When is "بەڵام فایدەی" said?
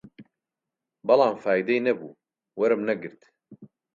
1.07-1.83